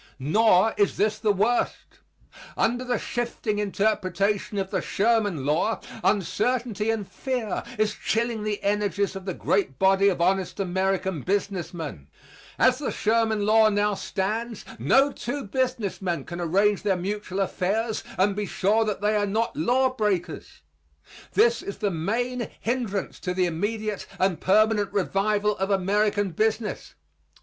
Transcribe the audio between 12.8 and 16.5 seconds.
Sherman law now stands, no two business men can